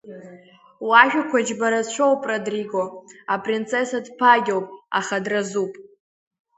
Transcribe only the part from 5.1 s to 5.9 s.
дразуп.